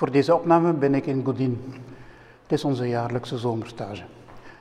[0.00, 1.74] Voor deze opname ben ik in Godin.
[2.42, 4.02] Het is onze jaarlijkse zomerstage.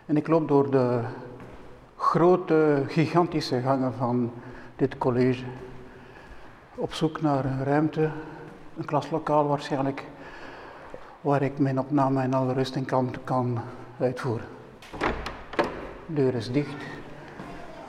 [0.05, 1.01] En ik loop door de
[1.95, 4.31] grote, gigantische gangen van
[4.75, 5.43] dit college.
[6.75, 8.09] Op zoek naar een ruimte,
[8.77, 10.03] een klaslokaal waarschijnlijk,
[11.21, 13.59] waar ik mijn opname in alle rust en kalmte kan
[13.99, 14.47] uitvoeren.
[16.05, 16.83] De deur is dicht.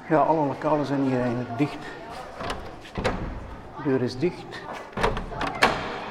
[0.08, 1.84] Ja, alle lokalen zijn hier eigenlijk dicht.
[3.76, 4.62] De deur is dicht.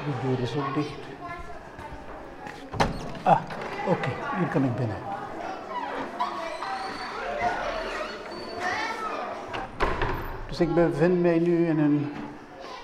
[0.04, 1.09] De deur is ook dicht.
[3.22, 3.40] Ah,
[3.86, 4.96] oké, hier kan ik binnen.
[10.46, 12.12] Dus ik bevind mij nu in een,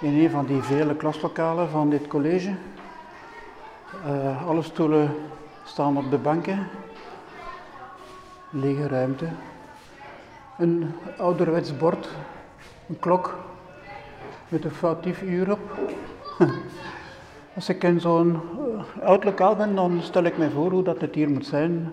[0.00, 2.54] in een van die vele klaslokalen van dit college.
[4.06, 5.14] Uh, alle stoelen
[5.64, 6.68] staan op de banken.
[8.50, 9.28] Lege ruimte.
[10.58, 12.08] Een ouderwets bord,
[12.88, 13.38] een klok
[14.48, 15.60] met een foutief uur op.
[17.56, 18.40] Als ik in zo'n
[18.98, 21.92] eh, oud lokaal ben, dan stel ik mij voor hoe dat het hier moet zijn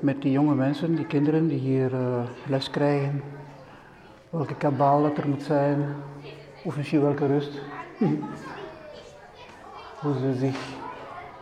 [0.00, 3.22] met die jonge mensen, die kinderen die hier uh, les krijgen.
[4.30, 5.94] Welke kabaal dat er moet zijn,
[6.64, 7.60] of misschien welke rust.
[10.00, 10.58] hoe ze zich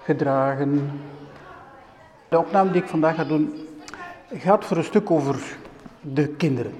[0.02, 0.90] gedragen.
[2.28, 3.54] De opname die ik vandaag ga doen
[4.32, 5.56] gaat voor een stuk over
[6.00, 6.74] de kinderen.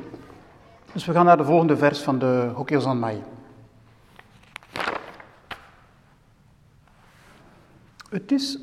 [0.93, 2.99] Dus we gaan naar de volgende vers van de Hokkels aan
[8.11, 8.59] Het is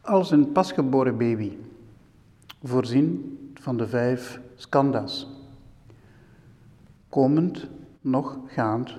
[0.00, 1.56] als een pasgeboren baby,
[2.62, 5.26] voorzien van de vijf skanda's.
[7.08, 7.66] Komend,
[8.00, 8.96] nog gaand,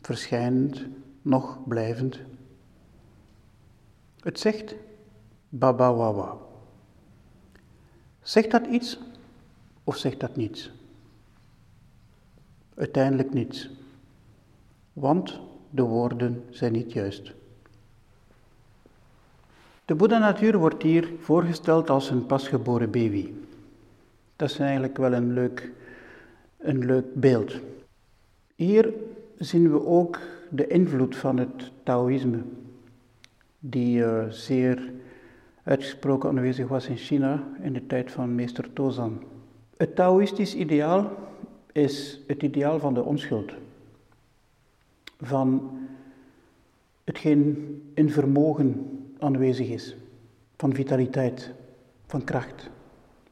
[0.00, 0.86] verschijnend,
[1.22, 2.18] nog blijvend.
[4.20, 4.74] Het zegt
[5.48, 6.36] babawawa.
[8.22, 8.98] Zegt dat iets
[9.84, 10.70] of zegt dat niets?
[12.74, 13.70] Uiteindelijk niets,
[14.92, 15.40] want
[15.70, 17.36] de woorden zijn niet juist.
[19.88, 23.32] De Boeddha-natuur wordt hier voorgesteld als een pasgeboren baby.
[24.36, 25.72] Dat is eigenlijk wel een leuk,
[26.58, 27.60] een leuk beeld.
[28.54, 28.92] Hier
[29.38, 30.18] zien we ook
[30.50, 32.38] de invloed van het Taoïsme,
[33.58, 34.92] die uh, zeer
[35.62, 39.22] uitgesproken aanwezig was in China in de tijd van meester Tozan.
[39.76, 41.10] Het Taoïstisch ideaal
[41.72, 43.52] is het ideaal van de onschuld,
[45.20, 45.78] van
[47.04, 49.96] hetgeen in vermogen aanwezig is.
[50.56, 51.52] Van vitaliteit,
[52.06, 52.70] van kracht,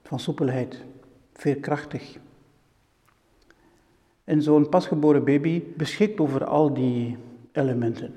[0.02, 0.84] van soepelheid,
[1.32, 2.18] veerkrachtig.
[4.24, 7.16] En zo'n pasgeboren baby beschikt over al die
[7.52, 8.14] elementen.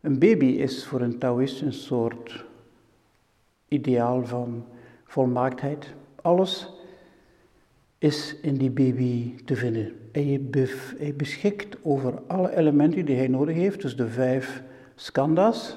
[0.00, 2.44] Een baby is voor een Taoïst een soort
[3.68, 4.64] ideaal van
[5.04, 5.94] volmaaktheid.
[6.22, 6.72] Alles
[7.98, 9.92] is in die baby te vinden.
[10.12, 10.40] Hij,
[10.98, 14.62] hij beschikt over alle elementen die hij nodig heeft, dus de vijf
[14.94, 15.76] skandhas,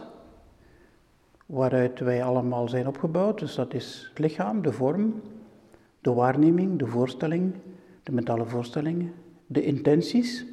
[1.48, 3.40] waaruit wij allemaal zijn opgebouwd.
[3.40, 5.22] Dus dat is het lichaam, de vorm,
[6.02, 7.54] de waarneming, de voorstelling,
[8.04, 9.14] de mentale voorstellingen,
[9.46, 10.46] de intenties,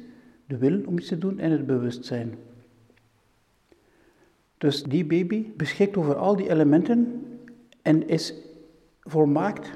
[0.47, 2.35] de wil om iets te doen en het bewustzijn.
[4.57, 7.27] Dus die baby beschikt over al die elementen
[7.81, 8.33] en is
[9.01, 9.69] volmaakt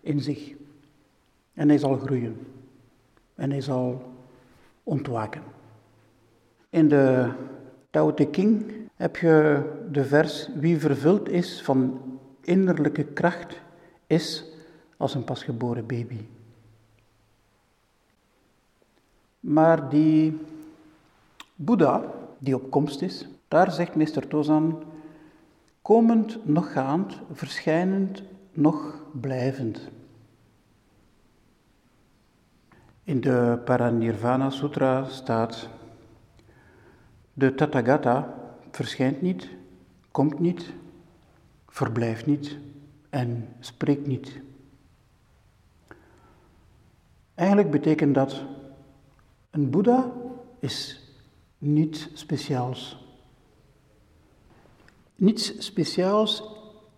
[0.00, 0.54] in zich.
[1.54, 2.36] En hij zal groeien.
[3.34, 4.02] En hij zal
[4.82, 5.42] ontwaken.
[6.70, 7.30] In de
[7.90, 12.00] Tao Te King heb je de vers wie vervuld is van
[12.40, 13.60] innerlijke kracht
[14.06, 14.44] is
[14.96, 16.20] als een pasgeboren baby.
[19.40, 20.38] Maar die
[21.54, 22.04] Boeddha,
[22.38, 24.82] die op komst is, daar zegt meester Tozan,
[25.82, 28.22] komend nog gaand, verschijnend
[28.52, 29.88] nog blijvend.
[33.04, 35.68] In de Paranirvana Sutra staat,
[37.32, 38.38] de Tathagata
[38.70, 39.48] verschijnt niet,
[40.10, 40.72] komt niet,
[41.68, 42.58] verblijft niet
[43.10, 44.40] en spreekt niet.
[47.34, 48.42] Eigenlijk betekent dat
[49.50, 50.12] een Boeddha
[50.58, 51.00] is
[51.58, 53.04] niets speciaals.
[55.16, 56.42] Niets speciaals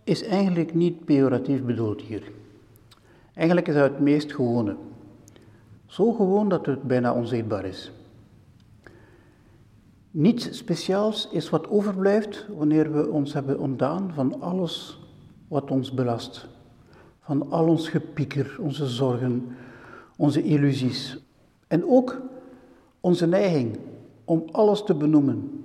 [0.03, 2.31] is eigenlijk niet pejoratief bedoeld hier.
[3.33, 4.75] Eigenlijk is dat het meest gewone.
[5.85, 7.91] Zo gewoon dat het bijna onzichtbaar is.
[10.15, 14.99] Niets speciaals is wat overblijft wanneer we ons hebben ontdaan van alles
[15.47, 16.47] wat ons belast.
[17.19, 19.55] Van al ons gepieker, onze zorgen,
[20.17, 21.23] onze illusies.
[21.67, 22.21] En ook
[22.99, 23.77] onze neiging
[24.25, 25.63] om alles te benoemen,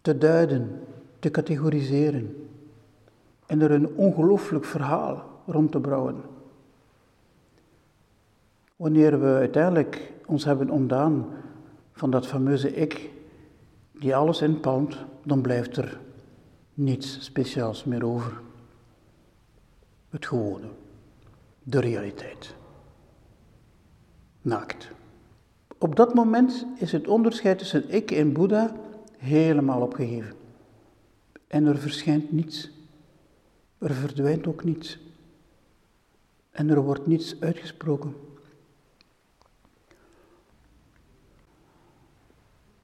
[0.00, 0.80] te duiden,
[1.18, 2.46] te categoriseren
[3.46, 6.16] en er een ongelooflijk verhaal rond te brouwen.
[8.76, 11.26] Wanneer we uiteindelijk ons hebben ontdaan
[11.92, 13.14] van dat fameuze ik
[13.98, 16.00] die alles inpalmt, dan blijft er
[16.74, 18.40] niets speciaals meer over.
[20.08, 20.68] Het gewone,
[21.62, 22.54] de realiteit.
[24.42, 24.90] Naakt.
[25.78, 28.76] Op dat moment is het onderscheid tussen ik en Boeddha
[29.16, 30.34] helemaal opgegeven.
[31.46, 32.70] En er verschijnt niets.
[33.78, 34.98] Er verdwijnt ook niets.
[36.50, 38.14] En er wordt niets uitgesproken.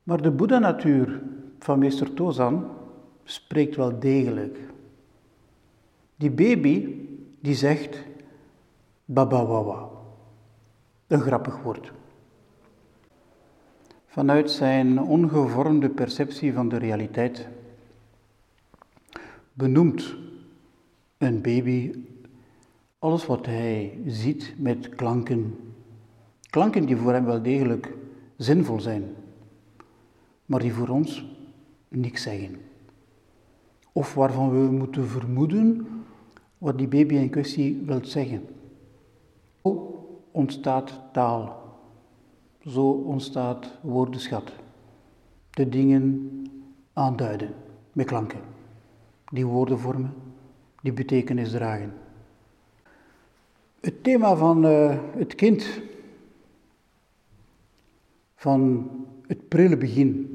[0.03, 1.23] Maar de Boeddha-natuur
[1.59, 2.67] van meester Tozan
[3.25, 4.59] spreekt wel degelijk.
[6.17, 6.97] Die baby
[7.41, 8.03] die zegt
[9.05, 9.89] babawawa.
[11.07, 11.93] Een grappig woord.
[14.07, 17.49] Vanuit zijn ongevormde perceptie van de realiteit
[19.53, 20.15] benoemt
[21.19, 21.93] een baby
[22.99, 25.57] alles wat hij ziet met klanken.
[26.51, 27.93] Klanken die voor hem wel degelijk
[28.37, 29.15] zinvol zijn,
[30.53, 31.25] maar die voor ons
[31.89, 32.61] niks zeggen.
[33.93, 35.87] Of waarvan we moeten vermoeden
[36.59, 38.47] wat die baby in kwestie wil zeggen.
[39.63, 39.71] Zo
[40.31, 41.63] ontstaat taal.
[42.67, 44.53] Zo ontstaat woordenschat.
[45.51, 46.31] De dingen
[46.93, 47.55] aanduiden
[47.93, 48.41] met klanken.
[49.25, 50.15] Die woorden vormen,
[50.83, 51.93] die betekenis dragen.
[53.81, 55.81] Het thema van uh, het kind,
[58.35, 58.91] van
[59.27, 60.31] het prille begin,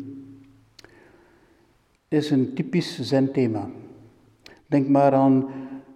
[2.08, 3.70] is een typisch zen-thema.
[4.66, 5.48] Denk maar aan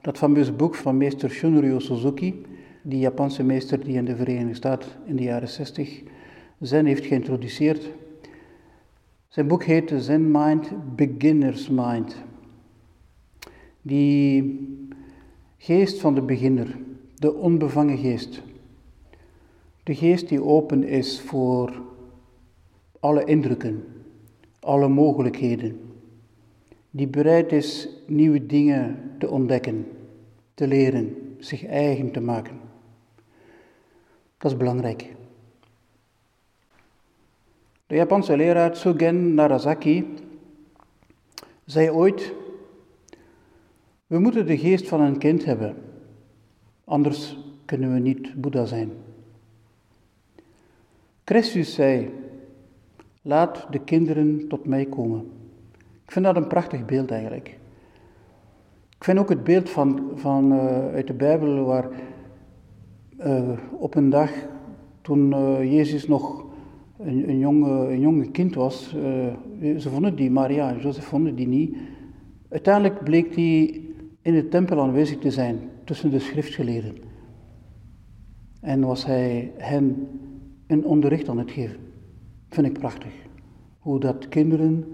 [0.01, 2.45] dat fameuze boek van meester Shunryu Suzuki,
[2.81, 6.03] die Japanse meester die in de Verenigde Staten in de jaren 60
[6.59, 7.89] Zen heeft geïntroduceerd.
[9.27, 12.15] Zijn boek heet Zen Mind, Beginner's Mind.
[13.81, 14.59] Die
[15.57, 16.77] geest van de beginner,
[17.15, 18.41] de onbevangen geest.
[19.83, 21.81] De geest die open is voor
[22.99, 23.83] alle indrukken,
[24.59, 25.90] alle mogelijkheden.
[26.91, 29.87] Die bereid is nieuwe dingen te ontdekken,
[30.53, 32.59] te leren, zich eigen te maken.
[34.37, 35.15] Dat is belangrijk.
[37.87, 40.07] De Japanse leraar Tsugen Narazaki
[41.65, 42.33] zei ooit:
[44.07, 45.75] We moeten de geest van een kind hebben,
[46.83, 48.91] anders kunnen we niet Boeddha zijn.
[51.23, 52.09] Christus zei:
[53.21, 55.40] Laat de kinderen tot mij komen.
[56.11, 57.47] Ik vind dat een prachtig beeld eigenlijk.
[58.97, 61.89] Ik vind ook het beeld van, van, uh, uit de Bijbel waar
[63.25, 64.31] uh, op een dag
[65.01, 66.45] toen uh, Jezus nog
[66.99, 68.89] een, een, jonge, een jonge kind was,
[69.77, 71.77] ze vonden die, Maria en Jozef vonden die niet.
[72.49, 73.89] Uiteindelijk bleek die
[74.21, 76.95] in de tempel aanwezig te zijn tussen de schriftgeleerden.
[78.61, 80.07] En was hij hen
[80.67, 81.79] een onderricht aan het geven.
[82.49, 83.13] Vind ik prachtig.
[83.79, 84.85] Hoe dat kinderen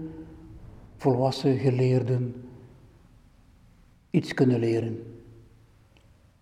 [0.98, 2.34] volwassen geleerden
[4.10, 5.02] iets kunnen leren.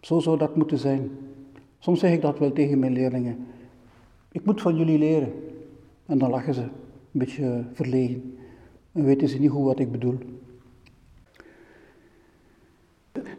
[0.00, 1.10] Zo zou dat moeten zijn.
[1.78, 3.46] Soms zeg ik dat wel tegen mijn leerlingen.
[4.32, 5.32] Ik moet van jullie leren.
[6.06, 6.70] En dan lachen ze, een
[7.12, 8.38] beetje verlegen.
[8.92, 10.18] En weten ze niet goed wat ik bedoel.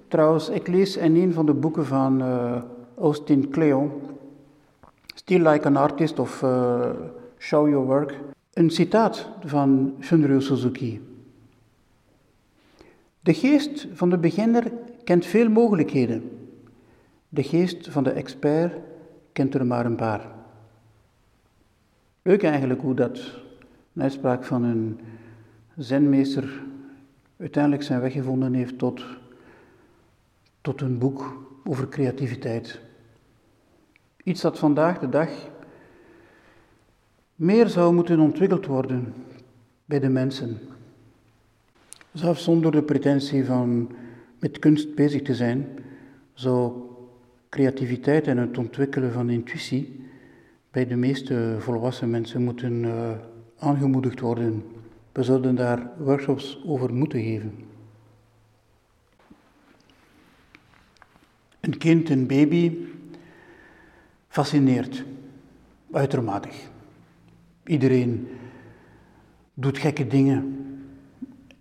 [0.07, 2.61] Trouwens, ik lees in een van de boeken van uh,
[2.97, 3.91] Austin Kleon,
[5.15, 6.89] Still Like an Artist of uh,
[7.37, 8.19] Show Your Work,
[8.53, 11.01] een citaat van Shunryu Suzuki.
[13.27, 14.71] De geest van de beginner
[15.03, 16.49] kent veel mogelijkheden.
[17.29, 18.73] De geest van de expert
[19.31, 20.31] kent er maar een paar.
[22.21, 23.17] Leuk eigenlijk hoe dat
[23.93, 24.99] een uitspraak van een
[25.77, 26.63] zenmeester
[27.37, 29.05] uiteindelijk zijn weg gevonden heeft tot,
[30.61, 32.79] tot een boek over creativiteit.
[34.23, 35.29] Iets dat vandaag de dag
[37.35, 39.13] meer zou moeten ontwikkeld worden
[39.85, 40.59] bij de mensen.
[42.17, 43.91] Zelfs zonder de pretentie van
[44.39, 45.67] met kunst bezig te zijn,
[46.33, 46.73] zou
[47.49, 50.05] creativiteit en het ontwikkelen van intuïtie
[50.71, 53.11] bij de meeste volwassen mensen moeten uh,
[53.57, 54.63] aangemoedigd worden.
[55.11, 57.53] We zouden daar workshops over moeten geven.
[61.59, 62.77] Een kind, een baby,
[64.27, 65.03] fascineert,
[65.91, 66.49] uitermate.
[67.65, 68.27] Iedereen
[69.53, 70.56] doet gekke dingen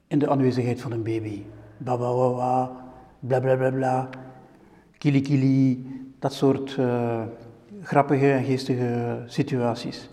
[0.06, 1.42] in de aanwezigheid van een baby.
[1.78, 2.84] Babawawa,
[3.20, 4.08] bla bla bla bla,
[4.98, 5.86] kili kili,
[6.18, 7.22] dat soort uh,
[7.82, 10.08] grappige en geestige situaties.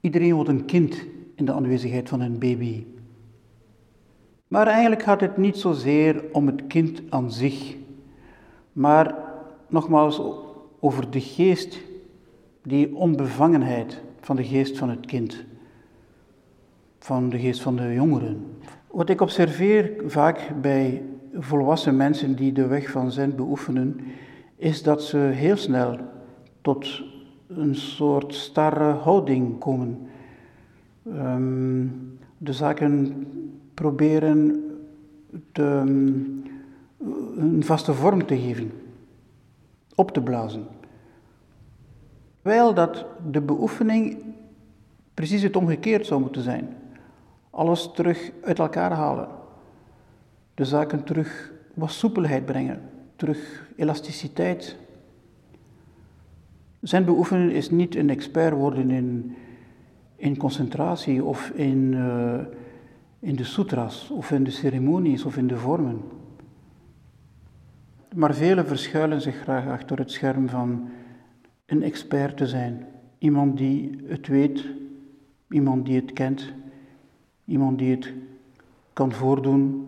[0.00, 2.84] Iedereen wordt een kind in de aanwezigheid van een baby.
[4.48, 7.76] Maar eigenlijk gaat het niet zozeer om het kind aan zich,
[8.72, 9.14] maar
[9.68, 10.20] nogmaals
[10.80, 11.78] over de geest,
[12.62, 15.44] die onbevangenheid van de geest van het kind.
[17.00, 18.46] Van de geest van de jongeren.
[18.90, 21.02] Wat ik observeer vaak bij
[21.34, 24.00] volwassen mensen die de weg van zen beoefenen,
[24.56, 25.96] is dat ze heel snel
[26.60, 27.02] tot
[27.46, 29.98] een soort starre houding komen.
[31.14, 31.86] Ehm,
[32.38, 33.26] de zaken
[33.74, 34.64] proberen
[35.52, 35.64] te,
[37.36, 38.72] een vaste vorm te geven,
[39.94, 40.66] op te blazen.
[42.42, 44.16] Terwijl dat de beoefening
[45.14, 46.68] precies het omgekeerd zou moeten zijn.
[47.50, 49.28] Alles terug uit elkaar halen.
[50.54, 52.80] De zaken terug wat soepelheid brengen,
[53.16, 54.76] terug elasticiteit.
[56.80, 59.36] Zijn beoefenen is niet een expert worden in,
[60.16, 62.40] in concentratie of in, uh,
[63.18, 66.00] in de sutras of in de ceremonies of in de vormen.
[68.14, 70.88] Maar velen verschuilen zich graag achter het scherm van
[71.66, 72.86] een expert te zijn.
[73.18, 74.64] Iemand die het weet,
[75.48, 76.52] iemand die het kent,
[77.50, 78.12] iemand die het
[78.92, 79.86] kan voordoen.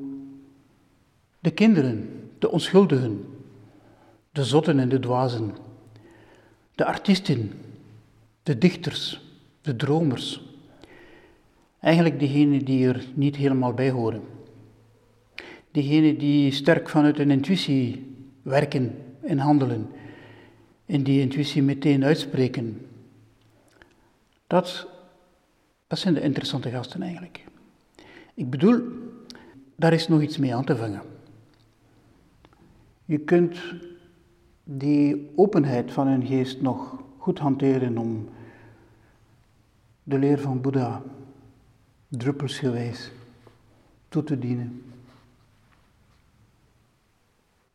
[1.38, 3.24] De kinderen, de onschuldigen,
[4.32, 5.54] de zotten en de dwazen,
[6.74, 7.52] de artiesten,
[8.42, 9.20] de dichters,
[9.60, 10.42] de dromers.
[11.80, 14.22] Eigenlijk diegenen die er niet helemaal bij horen.
[15.70, 19.90] Diegenen die sterk vanuit een intuïtie werken en handelen
[20.86, 22.86] en die intuïtie meteen uitspreken.
[24.46, 24.88] Dat,
[25.86, 27.44] dat zijn de interessante gasten eigenlijk.
[28.34, 28.82] Ik bedoel,
[29.76, 31.02] daar is nog iets mee aan te vangen.
[33.04, 33.58] Je kunt
[34.64, 38.28] die openheid van hun geest nog goed hanteren om
[40.02, 41.02] de leer van Boeddha
[42.08, 43.12] druppelsgewijs
[44.08, 44.82] toe te dienen.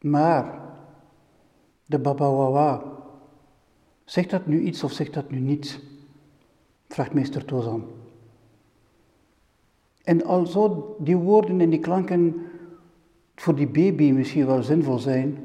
[0.02, 0.60] Maar
[1.86, 2.84] de Baba Wawa,
[4.06, 5.80] zegt dat nu iets of zegt dat nu niets?
[6.88, 7.86] Vraagt meester Tozan.
[10.08, 12.36] En al zou die woorden en die klanken
[13.36, 15.38] voor die baby misschien wel zinvol zijn,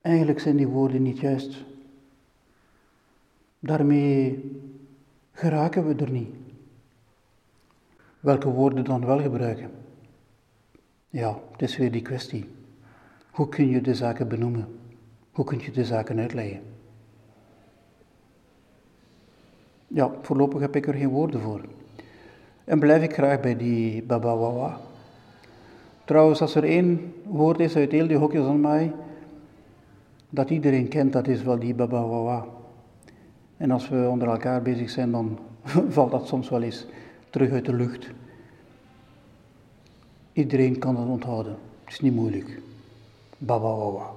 [0.00, 1.64] eigenlijk zijn die woorden niet juist.
[3.58, 4.44] Daarmee
[5.32, 6.34] geraken we er niet.
[8.20, 9.70] Welke woorden dan wel gebruiken?
[11.08, 12.48] Ja, het is weer die kwestie.
[13.30, 14.78] Hoe kun je de zaken benoemen?
[15.32, 16.62] Hoe kun je de zaken uitleggen?
[19.86, 21.60] Ja, voorlopig heb ik er geen woorden voor.
[22.68, 24.80] En blijf ik graag bij die babawawa.
[26.04, 28.92] Trouwens, als er één woord is uit heel die hokjes aan mij,
[30.30, 32.46] dat iedereen kent, dat is wel die babawawa.
[33.56, 35.38] En als we onder elkaar bezig zijn, dan
[35.96, 36.86] valt dat soms wel eens
[37.30, 38.10] terug uit de lucht.
[40.32, 41.56] Iedereen kan dat onthouden.
[41.84, 42.60] Het is niet moeilijk.
[43.38, 44.10] Babawawa.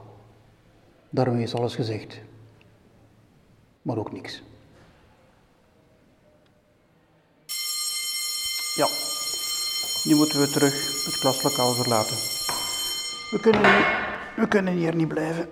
[1.10, 2.22] Daarmee is alles gezegd.
[3.82, 4.44] Maar ook niks.
[10.04, 12.16] Nu moeten we terug het klaslokaal verlaten.
[13.32, 13.62] We kunnen,
[14.36, 15.50] we kunnen hier niet blijven.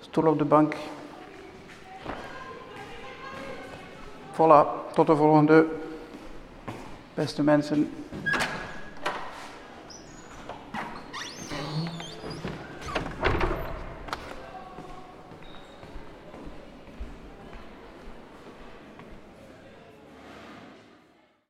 [0.00, 0.74] Stoel op de bank.
[4.32, 5.66] Voilà, tot de volgende.
[7.14, 8.05] Beste mensen.